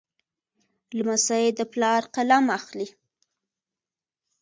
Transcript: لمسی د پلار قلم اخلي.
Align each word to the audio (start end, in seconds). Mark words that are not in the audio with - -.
لمسی 0.97 1.45
د 1.57 1.59
پلار 1.73 2.01
قلم 2.15 2.45
اخلي. 2.57 2.87